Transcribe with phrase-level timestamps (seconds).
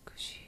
[0.00, 0.41] 美しい。